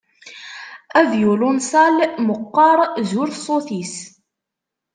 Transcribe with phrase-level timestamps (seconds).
[0.99, 1.95] Avyulunsal
[2.27, 2.77] meqqer,
[3.09, 3.95] zur ṣṣut-is.